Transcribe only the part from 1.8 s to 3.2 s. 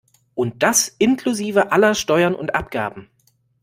Steuern und Abgaben.